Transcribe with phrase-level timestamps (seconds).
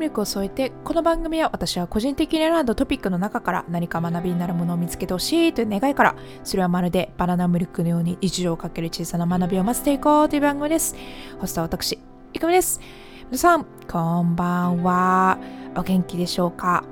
[0.00, 10.96] ミルクを添えてこの番組は私は個人的に選んだトピックの中から何か学びになるものを見つけてほしいという願いからそれはまるでバナナミルクのように日常をかける小さな学びを待っていこうという番組です。
[11.38, 11.98] ホストは私
[12.32, 12.80] いくみです。
[13.26, 15.38] 皆さんこんばんは。
[15.76, 16.82] お元気でしょうか？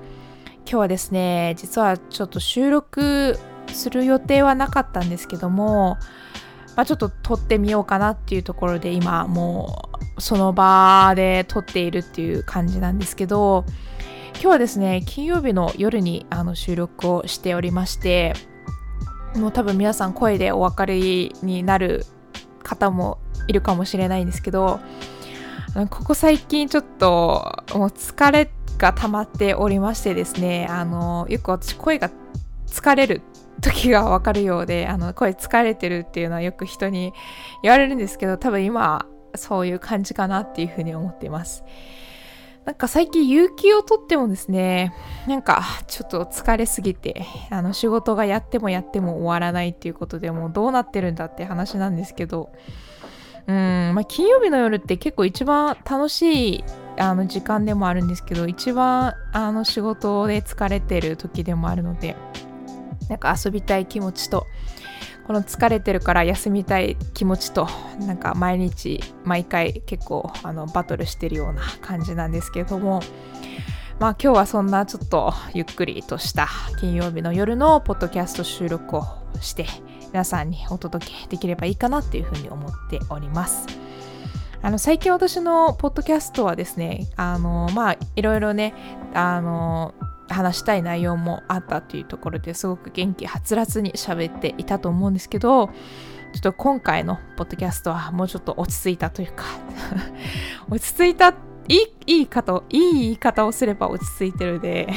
[0.67, 3.39] 今日はですね実はちょっと収録
[3.69, 5.97] する予定はなかったんですけども
[6.79, 13.65] まあ、ちょっと撮ってみようかなっていうところで今もうその場で撮っているっていう感じなんですけど
[14.35, 18.33] 今日はですね金曜日の夜にあの収録をしておりまして
[19.35, 22.07] もう多分皆さん声でお分かりになる
[22.63, 24.79] 方もいるかもしれないんですけど
[25.91, 32.09] ここ最近ちょっともう疲れが溜まっておりましてですねあのよく私声が
[32.69, 33.23] 疲れる
[33.61, 37.13] 時がわかるようで、あの、声疲れてるっていうのはよく人に
[37.63, 41.65] 言われるんですけど、多分今、そういう感じかなっていうふうに思っています。
[42.65, 44.93] なんか最近有給を取ってもですね、
[45.27, 52.53] なんかちょっと疲れすぎて、あの仕事がやってもやっても終わらないっていうことでもうどうなってるんだって話なんですけど、
[53.47, 56.65] うん、まあ、金曜日の夜って結構一番楽しい
[56.99, 62.17] あの時間でもあるんですけど、一番あの仕事で疲れてる時でもあるので、
[63.09, 64.47] なんか遊びたい気持ちと
[65.27, 67.69] この疲れてるから休みたい気持ちと
[68.01, 73.03] なんか毎日毎回結構あのバトルしてるような感じなんですけれども
[73.99, 76.49] まあ今日はそんなちょっとゆっくりとした
[76.81, 79.05] 金曜日の夜のポッドキャスト収録を
[79.41, 79.67] して
[80.13, 83.67] 皆さんにお届けできればいいかなっていうふうに思っております。
[84.63, 88.75] あの最近私のポッドキャストはですねあのまあいろいろね
[89.15, 89.95] あの
[90.29, 95.73] 話したい内容もあったというところですごく元気はつらつに喋っていたと思うんですけどちょ
[96.39, 99.45] っと今回のポッドキャストはもうちょっと落ち着いたというか
[100.69, 101.35] 落ち着いたい
[101.69, 104.89] いいい言い方いい言い方をすれば落ち着いてるで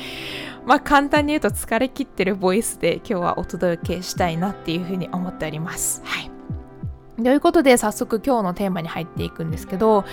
[0.66, 6.02] まあ簡単に言うと疲れ切ってるボイスで今日はお届けしたいなっていうふうに思っております。
[6.04, 6.35] はい
[7.16, 10.04] ということで早速今日のテーマに入っていくんですけど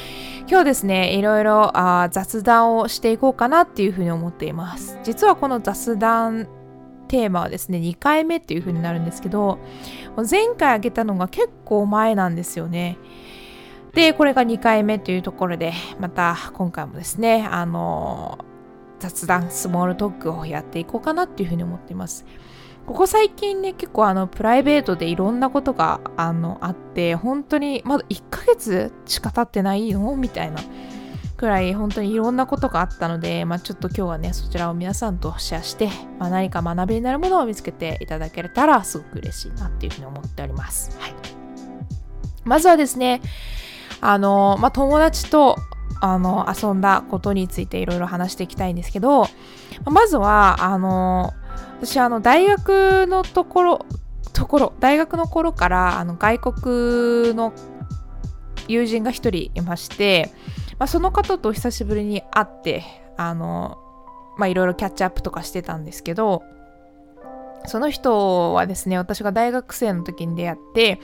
[0.48, 4.98] 今日ですねいろいろあ雑談をしていこうかなっていうふうに思っています。
[5.04, 6.48] 実はこの雑談
[7.10, 9.60] テーマはですね2回目っていうふうになるんですけど
[10.30, 12.98] 前回あげたのが結構前なんですよね。
[13.94, 18.40] でこれが2回目というところでまた今回もですねあの
[19.00, 22.26] 雑談スモールトークをやっていこうかなっていうふうに思っています。
[22.86, 30.16] ここ最近ね結構あのプライベートでいろんなことがあのあって本当にまだ1ヶ月しか経ってないの？
[30.18, 30.60] みたいな
[31.38, 35.90] くらい本当にいろんなことがあったので、まあ、ちょっと今日はねそちらを皆さんとシェアして、
[36.20, 40.98] まあ、何か学びになるものを見つけていただけたらすごく嬉しいなっていうふうに思っております。
[41.00, 41.14] はい、
[42.44, 43.22] まずはですね
[44.00, 45.58] あの、まあ、友達と
[46.02, 49.28] あの遊んだことについていろいろ話していきたいんですけど
[49.86, 51.34] まずはあの
[51.80, 53.86] 私あの大学のところ
[54.34, 57.54] ところ大学の頃からあの外国の
[58.68, 60.32] 友人が一人いまして、
[60.80, 62.84] まあ、その方と久しぶりに会って
[63.18, 63.78] あの
[64.38, 66.44] まあいろいろキャッチアップとかしてたんですけど
[67.66, 71.00] その人はですね私が大学生の時に出会って、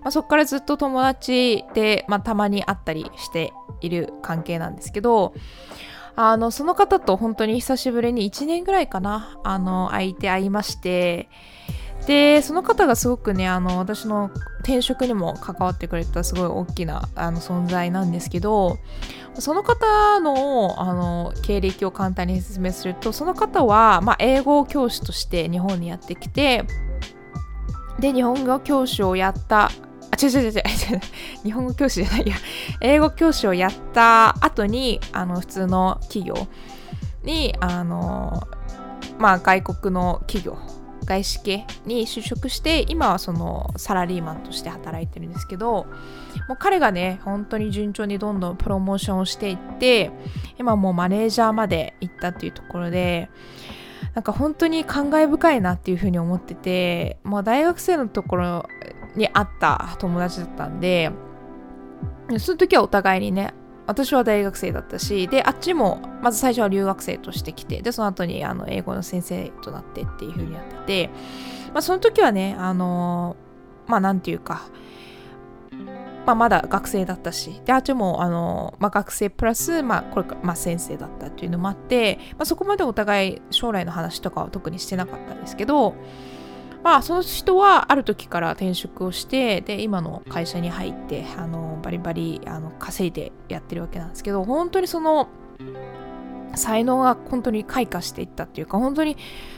[0.00, 5.34] まあ、そこからずっと友達で、まあ、たまに会ったりしている関係なんですけど
[6.20, 11.28] あの、その方と本当に久しぶりに1年ぐらいかな、あの、相手会いまして、
[12.08, 18.78] で、その方がすごくね、あの、私の転職にも関わってくれたすごい大きなあの存在なんですけど、
[19.34, 26.64] その方のあの経歴を簡単に説明すると、その方は、まあ、英語教師として日本にやってきて、
[28.00, 29.70] で、日本語教師をやった
[30.20, 30.60] 違う違う違う違う
[31.44, 32.34] 日本語教師じゃないや
[32.80, 36.34] 英語教師をやった後にあの普通の企業
[37.24, 38.48] にあの
[39.18, 40.58] まあ外国の企業
[41.04, 45.86] 外資系に就職して今はそのサラリーマンとして働いてるんですけど
[46.48, 50.10] もう彼がね本当に順調にどんどんプロモーションをしていって
[50.58, 53.30] 今もうマネージャーまで行ったっていうところで
[54.14, 58.68] なんか本当に感慨深いなっていうふうに思っててもう大学生のところ
[59.18, 61.10] に会った友達だったんで
[62.38, 63.54] その時はお互いにね
[63.86, 71.10] 私は大学生だったしであっちもまず最初は留学生として来てでその後にあの英語の先生となってっていう風にやってて、
[71.72, 73.36] まあ、その時はねあの
[73.86, 74.62] まあなんていうか
[76.28, 85.94] まあ、まだ学生だったし、で、あっちも、あの、まあ、学生プラス、まあ、これか、まあ、先生だったっていうのもあって、まあ、そこまでお互い将来の話とかは特にしてなかったんですけど、
[86.82, 95.28] まあ、その人はある時から転職をしてで今の会社に入ってあのバリバリあの稼いでやってるわけなんですけど本当にその
[96.54, 99.16] 才能が本当に開花していったっていうか本当に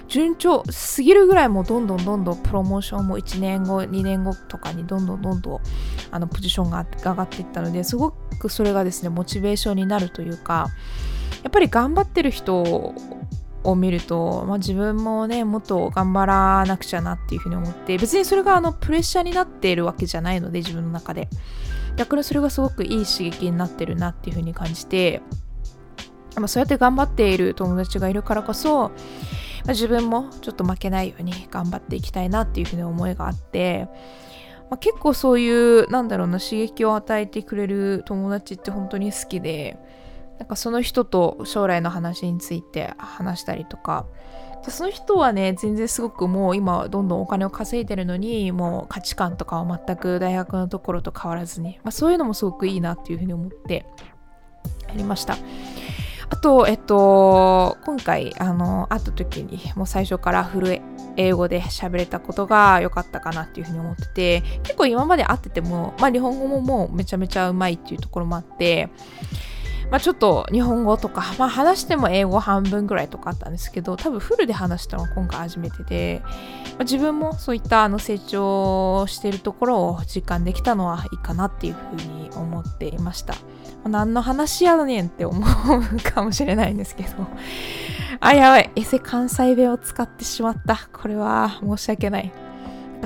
[0.09, 5.61] 順調すぎるぐらいもうどんどんどんどんプロモーションも1年後2年後とかにどんどんどんどん
[6.11, 10.69] あのポジションが上がっていったのですごくそれがですねモチベーションになるというか
[11.43, 12.95] やっぱり頑張ってる人
[13.63, 21.29] を見ると、まあ、自分もねもっと頑張らなくちゃなっていうふうに思って別にそれがあのプレッシャーになっているわけじゃないので自分の中で。
[21.97, 25.21] 逆にそれがすごくいい刺激になってるなっていうふうに感じて
[26.37, 28.93] まあ、そうやって頑張っている友達がいるからこそ、ま
[29.69, 33.89] あ、自分もちょっと負けないように頑張っていきたいなっていうふうに思いがあって、
[34.71, 39.79] まあ、結構そういうなんだろうな刺激を与えてくれる友達って本当に好きで
[40.41, 44.07] なんかその人と将来の話について話したりとか
[44.69, 53.87] その人はね全然すごくもう今どんどんお金を稼いでるのにもう価値観とかは全く大学のところと変わらずに、まあ、そういうのもすごくいいなっていうふうに思って
[54.89, 55.37] やりました。
[56.33, 60.81] あと、えっと、今回、あの、会った時に、もう最初からフル
[61.17, 68.91] 英語で喋れたことが良かったかなっていうふうに思ってて、結構今まで会ってても、まあ日本語ももうめちゃめちゃうまいっていうところもあって、
[69.91, 76.31] まあ、ちょっと日本語とか、まあ、話しても英語半分ぐらいとかあったんですけど多分フルで話したのは今回初めてで、ま
[76.81, 83.41] あ、自分もそういったあの成長してるところを実感できたのはいいかなっていうふうに思っていました、ま
[83.87, 87.27] あ、何の話やねんって思うかもしれないんですけど。
[88.23, 88.71] あやばい。
[88.77, 90.89] エセ関西弁を使ってしまった。
[90.93, 92.31] これは申し訳ない。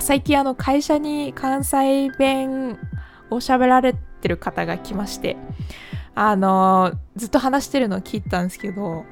[0.01, 2.79] 最近あの会社に関西弁
[3.31, 5.37] を喋られてる方が来まして
[6.15, 9.05] あのずっと話してるのを聞いたんですけど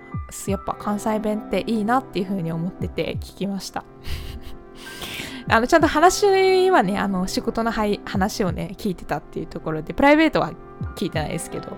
[0.46, 3.84] やっぱ関西弁っていいなっていう風に思ってて聞きました。
[5.48, 10.52] あのちゃんと話はねあの仕事の話をね聞いてたっていうところでプライベートは
[10.94, 11.70] 聞いてないですけどっ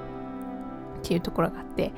[1.02, 1.92] ていうところがあって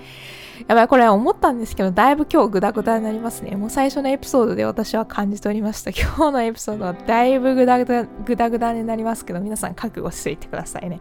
[0.68, 3.56] やばいこれ思ったんですけどだいぶ今日グダグダになりますね。
[3.56, 5.90] もう最初のエピソードで私は感じておりました。
[5.94, 11.00] 今日のエピソードはだいぶグダグダグダグダになりますけど皆さん覚悟していてくださいね。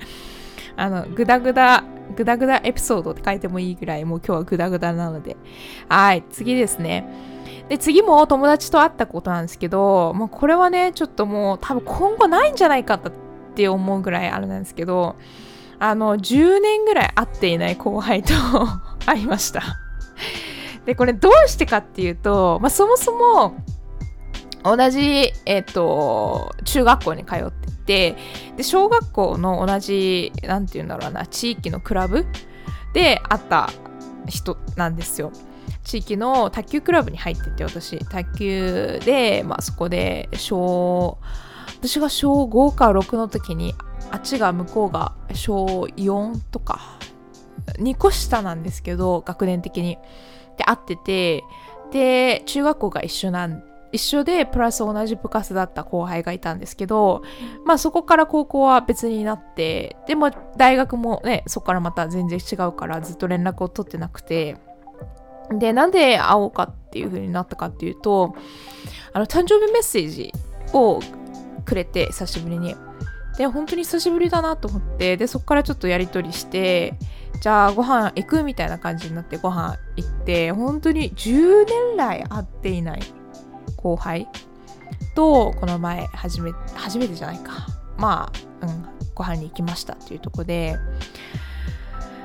[0.77, 1.83] あの、ぐだぐだ、
[2.15, 5.37] ぐだぐだエピソードって書いてもいいぐらい、もう今日はぐだぐだなので。
[5.89, 7.07] はい、次ですね。
[7.69, 13.11] で、次も友達と会ったことなんですけど、もうこれはね、ちょっともう多分今後ないんじゃないかっ
[13.55, 15.15] て思うぐらいあれなんですけど、
[15.79, 18.33] あの、10年ぐらい会っていない後輩と
[19.05, 19.61] 会いました。
[20.85, 23.55] で、これどうしてかっていうと、まあ、そもそも、
[24.63, 28.15] 同じ、えっ、ー、と、中学校に通ってて
[28.57, 32.25] で小学校の同じ何て言うんだろうな地域のクラブ
[32.93, 33.69] で会った
[34.27, 35.31] 人なんですよ。
[35.83, 41.19] 地域の卓球クラブに入ってて私卓球で、まあ、そこで小
[41.79, 43.75] 私が小5か6の時に
[44.11, 46.97] あっちが向こうが小4とか
[47.77, 49.97] 2個下なんですけど学年的に
[50.57, 51.43] で会ってて
[51.91, 53.65] で中学校が一緒なんで
[53.95, 57.23] 一緒でプラス同じ部活だった後輩がいたんですけど
[57.65, 64.57] まあそこから高校は別になってでも大学もねそこからまた全然違うからずっと連絡を取ってなくて
[65.49, 68.35] でなんで会おうかっていう風になったかっていうと
[69.13, 70.33] あの誕生日メッセージ
[70.73, 70.99] を
[71.63, 72.75] くれて久しぶりに。
[73.37, 76.93] で本当に久しぶりだなと思ってでそこからちょっとやり取りして
[77.41, 83.01] じゃあご飯行くみたいな感じになってご飯行って本当に10年来会っていない。
[83.85, 84.27] 後輩
[85.13, 87.67] とこの前初め初めてじゃないか。
[87.97, 90.75] まあ、うん、ご飯に行きましたっていうとこで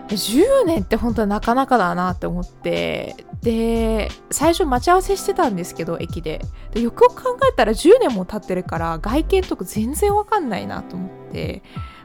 [0.09, 6.41] 10年って本当はなかなかだなって思ってで最初待ち合わせしてたんですけど駅で。
[6.73, 11.63] でよくよく考えたら10年も経ってるから外見とか全然わかんないなと思って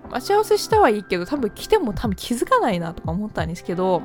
[0.09, 4.01] 待ち合わせしたはいいけど多分来ても多分気づかないなとか思ったんですけど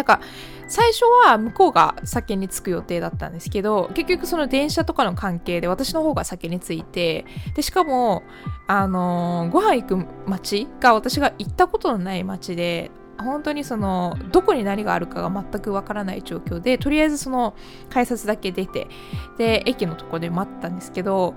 [0.00, 0.20] なんか
[0.66, 8.22] 最初は向こうが先に着く予定だったんですけど結局その電車とかの関係で私の方が先に着いてでしかも
[8.66, 17.54] あのー、ご飯行く街が私が行ったことのない街で本当にそのどこに何があるかが全くわからない状況でとりあえずその
[17.90, 18.88] 改札だけ出て
[19.36, 21.34] で駅のとこで待ったんですけど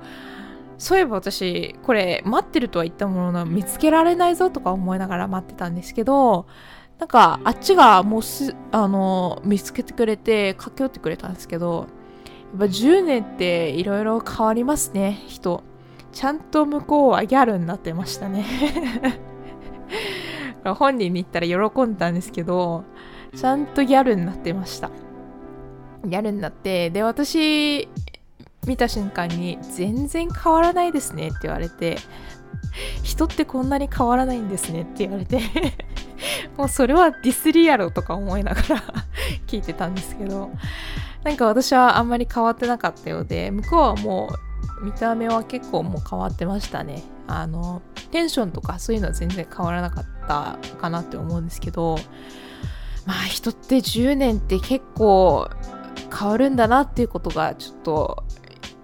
[0.78, 6.46] そういえば私これ待ってるとは言ったものの見つけられないぞとか思いながら待ってたんですけど
[7.00, 11.88] なんかあっちがもうすあの見つけてくれて駆け寄ってくれたんですけど
[12.54, 15.64] やっぱ10年っていろいろ変わりますね人。
[16.14, 18.46] ちゃんと向こうはギャルになってましたね。
[20.64, 22.86] 本人に言ったら喜んだんですけど
[23.36, 24.92] ちゃんとギャルになってました。
[26.06, 27.90] ギャルになってで私
[28.68, 31.98] 見た瞬間に全然変わらないですねって言われて
[33.02, 35.40] 人ってこんなに変わらないんですねって言われて。
[36.58, 38.84] もうそれはディスリアルとか思いながら
[39.48, 40.52] 聞いてたんですけど。
[41.24, 44.30] なんか私はあんまり変わってなかったようで向こうはも
[44.82, 47.02] う見た目は結構もう変わってましたね。
[47.28, 51.98] あのテンションとかそういうのは全然変わらなかったかなって思うんですけど
[53.06, 55.50] まあ人って10年って結構
[56.14, 58.24] 変わるんだなっていうことがちょっと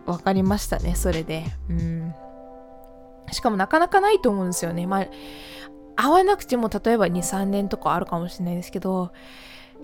[0.06, 1.46] 分かりましたねそれで。
[1.70, 2.14] うん。
[3.32, 4.88] しかもなかなかないと思うんですよね。
[4.88, 5.08] まあ
[6.02, 9.12] 会わなくても例えば23年とかあるかもしれないですけど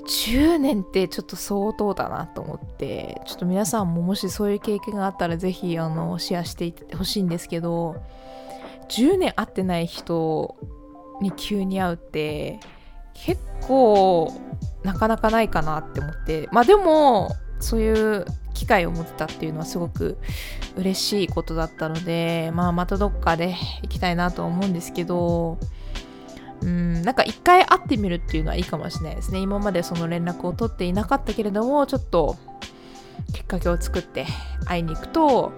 [0.07, 8.01] 10年ってちょっと相当だなと思ってちょっと皆さんももしそういう経験があったらぜひあのシェアしていってほしいんですけど
[8.87, 10.55] 10年会ってない人
[11.21, 12.59] に急に会うって
[13.13, 14.31] 結構
[14.83, 16.47] なかなかないかなって思って。
[16.51, 20.17] まあでもそういう機会を持てたっていうのはすごく
[20.75, 25.57] 嬉しいことだったので、まあ、またどっかで行きたいなと思うんですけど
[26.65, 29.39] うんなんか一回会ってみるっていうのはいいかもしれないですね。
[29.39, 32.37] 今までその連絡を取っていなかったけれどもちょっと
[33.33, 34.25] きっかけを作って
[34.65, 35.53] 会いに行くと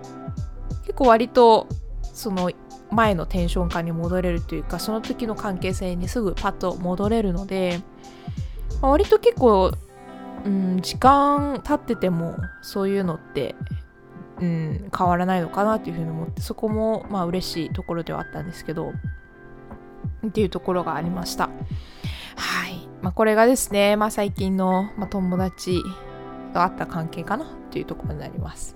[0.81, 1.67] 結構割と
[2.01, 2.51] その
[2.91, 7.81] 前のテンション感に戻れるというかその時の関係性にすぐパッと戻れるので、
[8.81, 9.71] まあ、割と結構、
[10.45, 13.55] うん、時間経っててもそういうのって、
[14.41, 18.91] うん、変わらないのかなっていうふうに思ってそこもまあ嬉しいところではあったんですけど
[20.25, 21.49] っていうところがありました。
[22.35, 22.87] はい。
[23.01, 25.81] まあ、これがですね、まあ、最近の、まあ、友達
[26.53, 28.75] があった関係かなっていうところになります。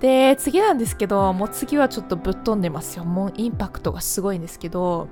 [0.00, 3.04] で、次なんですけど、もう次はちょっとぶっ飛んでますよ。
[3.04, 5.08] もうインパクトがすごいんですけど、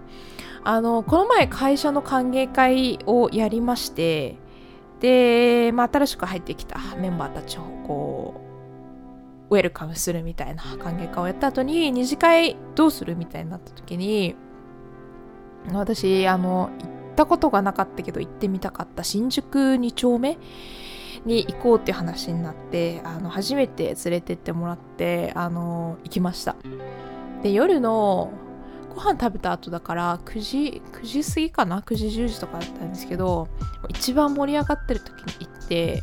[0.65, 4.37] あの、この前会社の歓迎会をやりまして、
[5.01, 8.41] で、まあ、新しく入ってきたメンバーたちをこ
[9.51, 14.37] う、ウェルカムするみたいな歓迎会をやった後に、二次会どうするみたいになった時に、
[15.73, 20.39] 私、あの、行ったことがなかったけど行ってみたかった新宿2丁目
[21.27, 26.57] に行こうっていう話になってあの初めて連れてってもらってあの行きました。
[27.43, 28.33] で夜の
[28.95, 33.49] ご飯食べた後だから9時9時過ぎかな？9時10時とかだったんですけど
[33.89, 36.03] 一番盛り上がってる時に行って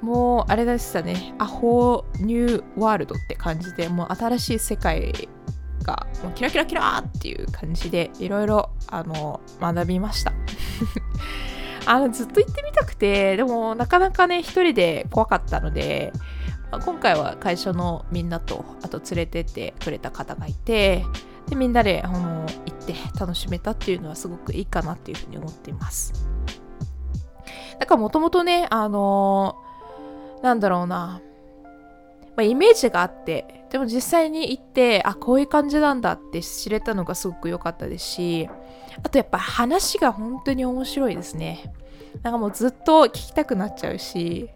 [0.00, 1.34] もうあれでしたね。
[1.38, 5.28] アホニューワールドって感じでもう新しい世界
[5.82, 8.70] がもうキラキラキラっていう感じでいろいろ
[9.60, 10.32] 学びました。
[11.86, 16.12] あのずっと行ってみたくてでもなかなかね一人で怖かったので、
[16.70, 21.04] まあ、今回は会社のみんなとあと連れてってくれた方がいて
[21.48, 26.28] でみんなであの行って楽しめたっていうのはすごくいいかなっていうふうに思っています。
[27.78, 29.56] だからもともとねあの
[30.42, 31.20] なんだろうな
[32.36, 38.48] まあ、イメージがあってでも実際に行ってあこういう感じなんだって知れたのがすごく良かったですし
[39.02, 41.72] あとやっぱ話が本当に面白いですね。
[42.22, 44.50] なんかもうずっと聞きたくなっちゃうし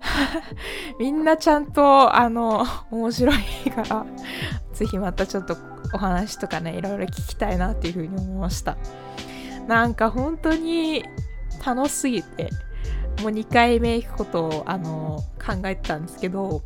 [0.98, 4.06] みんなちゃんとあの面白いから
[4.72, 5.56] ぜひまたちょっと
[5.92, 8.76] お話とかねいろいろ聞きたいなっていうふうに思いました。
[9.68, 11.04] なんか本当に
[11.64, 12.50] 楽しすぎて
[13.20, 16.62] もう2回目行くことをあの考えてたんですけど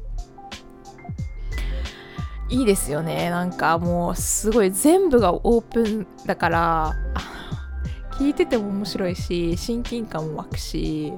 [2.48, 3.30] いいですよね。
[3.30, 6.92] なんかもうすごい全部がオープンだから
[8.12, 11.12] 聞いてても面白いし親近感も湧くし。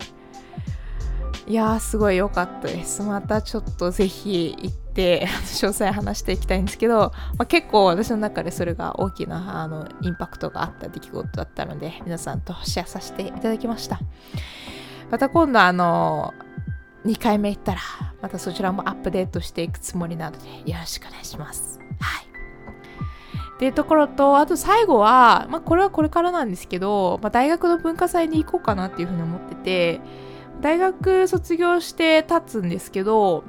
[1.48, 3.02] いやーすごい良かったです。
[3.02, 14.00] またちょっとぜひ行って 詳細話していきたいんですけど、まあ、結構私の中でそれが大きなあのインパクトがあった出来事だったので皆さんとシェアさせていただきました。
[15.08, 16.34] また今度あの
[17.06, 17.80] 2回目行ったら、
[18.20, 21.78] またそちらもアップデートしていくつもりなので、よろしくお願いします。
[22.00, 22.26] はい。
[23.56, 30.00] っていうところと、あと最後は、まあ、これはこれからなんですけど、まあ、大学の文化祭に行こうかなっていうふうに思ってて、
[30.60, 33.44] 大学卒業して立つんですけど、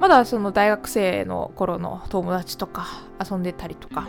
[0.00, 2.86] まだその大学生の頃の友達とか
[3.22, 4.08] 遊んでたりとか、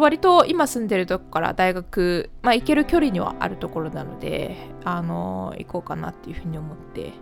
[0.00, 7.12] 割と今住んでるとこから大学、まあ、行ける距離にはあるところなので、あのー、行こうかなっていうふうに思って、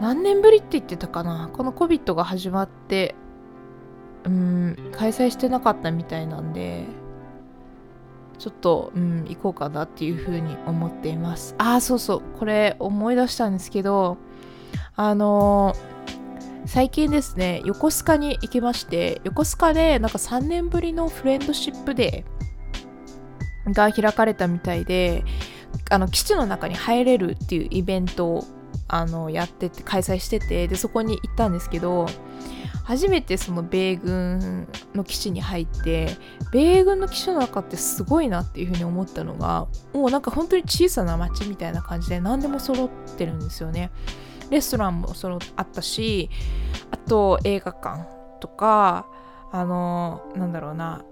[0.00, 1.50] 何年ぶりって言ってたかな？
[1.52, 3.14] この COVID が始まって、
[4.24, 6.84] うん、開催してなかったみたいなんで、
[8.38, 11.54] ちょっと、うん、行こうかなっていうふうに思っています。
[11.58, 14.16] ああ、そうそう、これ思い出したんですけど、
[14.96, 15.91] あのー
[16.66, 25.24] 最近ですね、横須賀に行きまして、横須賀でなんか3年ぶりのフレンドシップデーが開かれたみたいで、
[25.90, 28.44] あの基地の中に入れるっていうイベントを
[28.88, 32.06] あのやってて開催しててでそこに行ったんですけど
[32.84, 36.16] 初めてその米軍の基地に入って
[36.52, 43.90] 米軍の基地の中ってすごいなっていうふうに思ったのがもうなんか本当に小さな町みたいな感じで何でも揃ってるんですよね。
[44.52, 46.30] レストランも揃あったし
[46.90, 48.06] あと映画館
[48.40, 49.06] とか
[49.50, 51.04] あのなんだろうな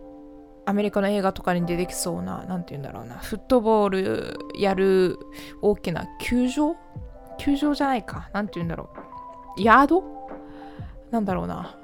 [0.67, 5.19] アメリカの映画とかに出てきそうな何て言うんだろうなフットボールやる
[5.63, 6.77] 大きな球場？
[7.39, 8.29] 球場じゃないか。
[8.35, 8.91] 何て言うんだろ
[9.57, 9.63] う。
[9.63, 10.05] ヤード？
[11.11, 11.77] なんだろうな。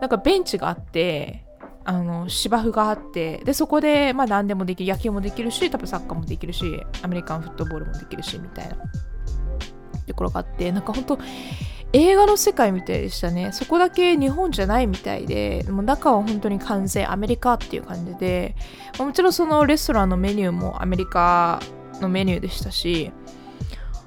[0.00, 1.44] なんかベンチがあって
[1.84, 6.64] あの芝生があってでそこでまあ何でもできる野球もできるし多分サッカーもできるし
[7.02, 8.76] アメリカンフットボールもできるしみたいな。
[10.12, 11.18] ところがあってなんか本当
[11.94, 13.50] 映画の世界みたいでしたね。
[13.52, 18.54] そこだけ日本じゃないみたいでもう中は本当に完全アメリカっていう感じで
[18.98, 21.60] もちろんそのレストランのメニューもアメリカ
[22.00, 23.12] のメニューでしたし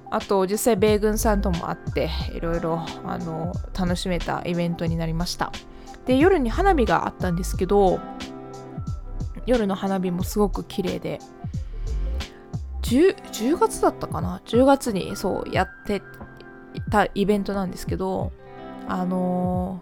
[0.10, 5.52] あと実際米軍さんとも会っていろいろあの楽しめたイベントになりました。
[6.08, 8.00] で夜に花火があったんですけど
[9.46, 11.20] 夜の花火もすごく綺麗で
[12.86, 16.04] 10, 10月だったかな？10月にそうやって
[16.92, 18.32] たイベントなんですけど
[18.88, 19.82] あの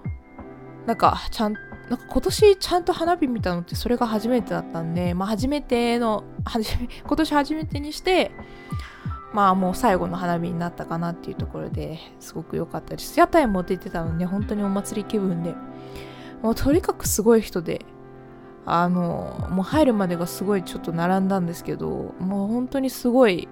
[0.85, 1.53] ー、なんかちゃん
[1.89, 6.23] なんか今年ちゃんと花火見たのってそれが初めてだったんで、まあ、初めての
[7.05, 8.31] 今年初めてにして
[9.33, 13.19] まあもう最後の花火になったかなっていうところですごく良かったです。
[13.19, 15.53] 屋台も出てたので本当にお祭り気分で。
[16.43, 17.85] もうとにかくすごい人で
[18.65, 23.49] あのもう入るまでがすごいちょっと並んだんですけどもう本当にすごい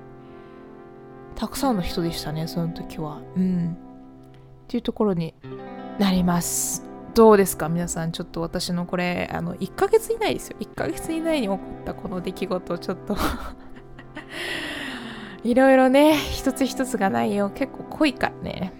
[1.36, 3.22] たくさんの人でしたねその時は。
[3.36, 3.72] うん。
[3.72, 3.75] っ
[4.68, 5.34] ていうところに
[6.00, 6.84] なります。
[7.13, 8.12] どうですか皆さん。
[8.12, 10.58] ちょっと私のこれあの1ヶ月以内ですよ。
[10.60, 13.18] 1ヶ月以内に起こったこの出来事をちょっと。
[15.44, 18.74] いろいろね一つ一つが内容結構濃いからね。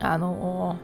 [0.00, 0.78] あの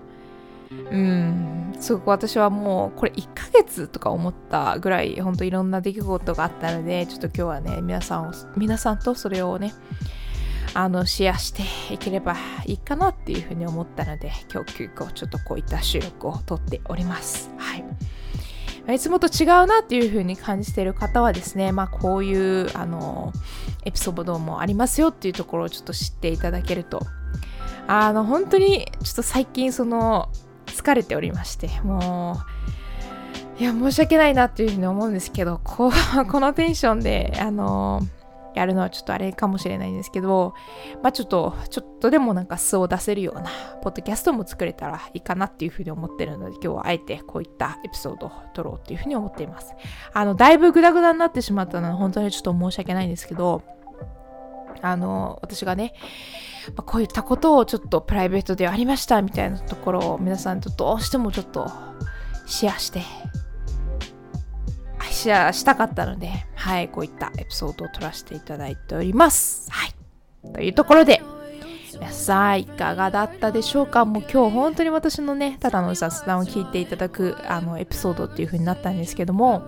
[0.71, 1.75] うん。
[1.81, 9.73] すごく私はもうこれ1ヶ月とか思ったぐらい本当いろんな出来事があったのでちょっと今日はね皆さんを皆さんとそれをね
[10.75, 17.51] あのシェアしていければいいかなっていうふうに思ったので今日急遽ちょっとこういった収録を撮っております。
[17.57, 17.85] はい。
[18.95, 23.35] いつもと違うなっていう風に感じている方はですね、まあ、こういうあの
[23.85, 27.01] エピソードもありますよっていうところをちょっと知っていただけると。
[27.87, 30.31] あの本当にちょっと最近その
[30.79, 32.39] 疲れておりましても
[33.59, 35.91] ういや申し訳ないなっていうふうに思うんですけどこ
[36.31, 38.03] このテンションであの
[38.59, 40.55] やるのはちょっとあれかもしれないんですけど、
[41.03, 43.45] まあちょっと、ちょっとでもなんか素を出せるような、
[43.83, 49.75] ポッドキャストも作れたらいいかなっていうふうに思ってるので、今日はあえてこういったエピソードを撮ろうっていうふうに思っています。
[50.13, 53.63] あの、だいぶグダグダになってしまったのは本当にちょっと申し訳ないんですけど、
[54.83, 55.95] あの、私がね、
[56.69, 61.71] まあ、こういったことをちょっとプライベートではありましたみたいなところを皆さんとどうしてもちょっと
[62.47, 63.03] シェアして
[65.11, 69.69] シェアしたかったので、はい、こういったエピソードを撮らせていただいております。
[69.73, 69.95] はい。
[70.53, 71.21] というところで、
[71.95, 74.05] 皆さんいかがだったでしょうか？
[74.05, 79.63] もう今日本当に私のね、ただの雑談を聞いていただくあのエピソードっていう風になったんですけども、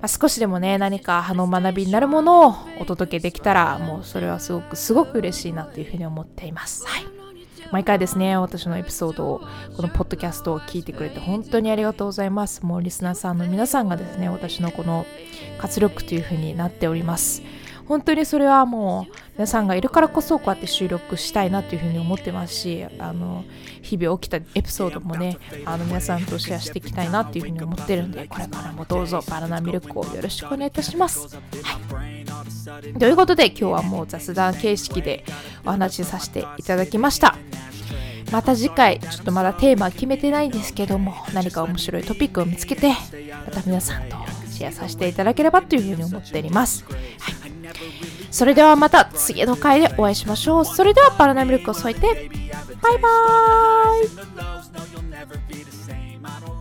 [0.00, 6.86] まあ、少しでもね、何かあの学びになるものをお届けできたら、もうそれはすごくすごく嬉しいなというふうに思っています。
[6.86, 7.06] はい。
[7.72, 9.40] 毎回ですね、私のエピソードを、
[9.76, 12.64] このポッドキャストを聞いてくれて本当にありがとうございます。
[12.64, 15.06] もうリスナーさんの皆さんがですね、私のこの
[15.58, 17.42] 活力というふうになっております。
[17.88, 23.44] 本当にそれはもう皆さんがいるからこそこうやって収録したいなというふうに思ってますしあの
[23.82, 31.36] 日々起きたエピソードもねあの皆さんとシェアしていきたいなというふうに思ってるんでこれからもどうぞバナナミルクをよろしくお願いいたします。
[31.62, 31.78] は
[32.80, 35.24] い、ということで今日はもう雑談形式で
[35.64, 37.36] お話しさせていただきました。
[38.32, 42.92] また次回、ちょっとまだテーマ決めてないんですけども、何か面白いトピックを見つけて、
[43.46, 44.16] また皆さんと
[44.56, 46.84] シェアさせていただければというふうに思っております。
[46.84, 46.96] はい。
[48.30, 50.64] それではまた次の回でお会いしましょう。
[50.64, 52.30] それではバナナミルクを添えて、
[52.82, 54.04] バイバー
[56.52, 56.55] イ